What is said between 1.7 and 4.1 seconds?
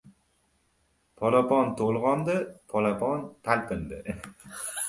to‘lg‘ondi, polapon talpindi.